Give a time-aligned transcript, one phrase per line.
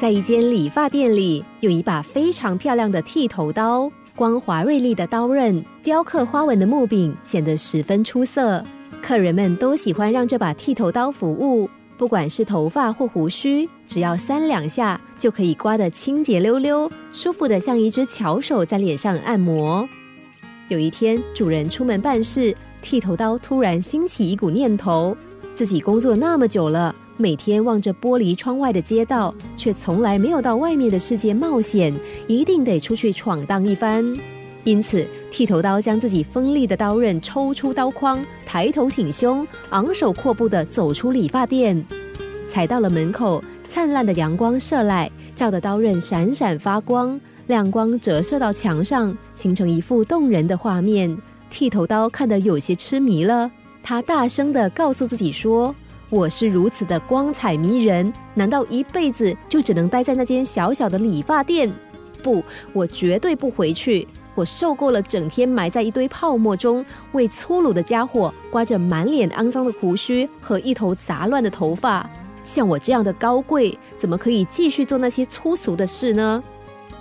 [0.00, 8.64] 在一间理发店里，有一把非常漂亮的剃头刀，光滑锐利的刀刃，雕刻花纹的木柄显得十分出色。
[9.02, 11.68] 客人们都喜欢让这把剃头刀服务，
[11.98, 19.86] 不管是头发或胡须，只要三两下就可以刮得清洁溜溜，舒服的像一只巧手在脸上按摩。
[20.68, 25.14] 有一天，主人出门办事，剃头刀突然兴起一股念头：
[25.54, 26.96] 自己工作那么久了。
[27.20, 31.94] 每天望着玻璃窗外的街道，却从来没有到外面的世界冒险，
[32.26, 34.02] 一定得出去闯荡一番。
[34.64, 41.84] 因此，剃头刀将自己锋利的刀刃抽出刀框，抬头挺胸，昂首阔步地走出理发店。
[42.48, 51.14] 踩到了门口，灿烂的阳光射来，照得刀刃闪闪发光，亮光折射到墙上，形成一幅动人的画面。
[51.50, 53.50] 剃头刀看得有些痴迷了，
[53.82, 55.74] 他大声地告诉自己说。
[56.10, 61.72] 我是如此的光彩迷人，难道一辈子就只能待在那间小小的理发店？
[62.20, 64.06] 不，我绝对不回去。
[64.34, 72.08] 我受够了整天埋在一堆泡沫中，为粗鲁的家伙刮着满脸肮脏的胡须和一头杂乱的头发。
[72.42, 76.42] 像我这样的高贵，怎么可以继续做那些粗俗的事呢？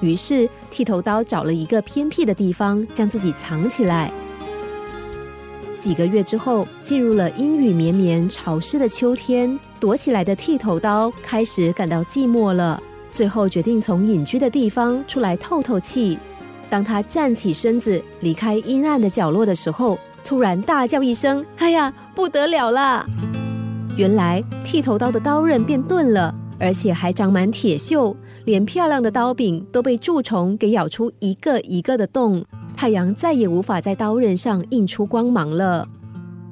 [0.00, 4.12] 于是，剃头刀找了一个偏僻的地方，将自己藏起来。
[5.78, 12.82] 几个月之后，进入了阴雨绵绵、潮湿的秋天，躲起来的剃头刀开始感到寂寞了。
[13.10, 16.18] 最后决定从隐居的地方出来透透气。
[16.68, 23.06] 当他站起身子离开阴暗的角落的时候，突然大叫一声：“哎呀，不得了啦！”
[23.96, 32.44] 原来剃头刀的刀刃变钝了，而且还长满铁锈，连漂亮的刀柄都被蛀虫给咬出一个一个的洞。
[32.78, 35.88] 太阳再也无法在刀刃上映出光芒了。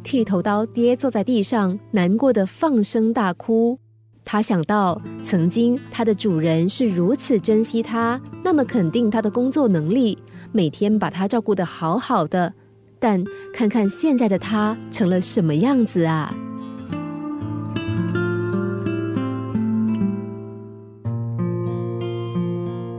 [0.03, 3.79] 剃头刀跌坐在地上，难过的放声大哭。
[4.25, 10.19] 他想到，曾经他的主人是如此珍惜他，那么肯定他的工作能力，
[10.51, 12.53] 每天把他照顾的好好的。
[12.99, 13.23] 但
[13.55, 16.35] 看看现在的他成了什么样子啊！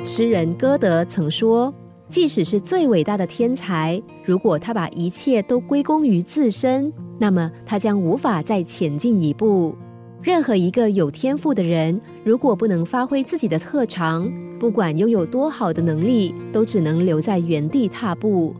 [0.05, 1.73] 诗人歌德曾说。
[2.09, 9.75] 即使是最伟大的天才，如果他把一切都归功于自身，那么他将无法再前进一步。
[10.21, 18.55] 任何一个有天赋的人，如果不能发挥自己的特长，不管拥有多好的能力，都只能留在原地踏步。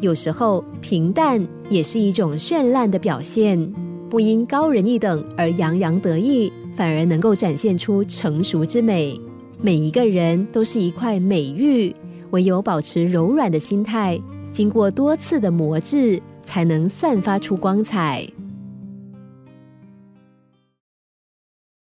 [0.00, 3.72] 有时候，平淡也是一种绚烂的表现。
[4.08, 9.20] 不因高人一等而洋洋得意，反而能够展现出成熟之美。
[9.60, 11.94] 每一个人都是一块美玉。
[12.34, 18.28] 唯有保持柔软的心态，经过多次的磨制，才能散发出光彩。